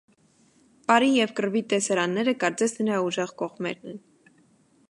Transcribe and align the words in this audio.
Պարի 0.91 1.09
և 1.17 1.35
կռվի 1.41 1.61
տեսարանները, 1.75 2.35
կարծես 2.45 2.75
նրա 2.81 2.99
ուժեղ 3.11 3.35
կողմերն 3.43 3.93
են։ 3.93 4.05